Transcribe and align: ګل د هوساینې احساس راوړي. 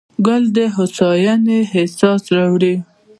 ګل 0.25 0.43
د 0.57 0.57
هوساینې 0.75 1.59
احساس 1.75 2.23
راوړي. 2.35 2.75